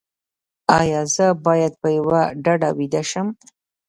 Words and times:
ایا 0.79 1.01
زه 1.15 1.27
باید 1.45 1.73
په 1.81 1.87
یوه 1.97 2.21
ډډه 2.43 2.69
ویده 2.77 3.01
شم؟ 3.09 3.27